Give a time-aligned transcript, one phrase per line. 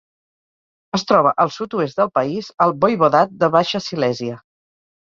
[0.99, 4.43] Es troba al sud-oest del país, al voivodat de Baixa Silèsia.